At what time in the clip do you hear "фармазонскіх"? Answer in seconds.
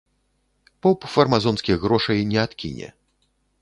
1.17-1.77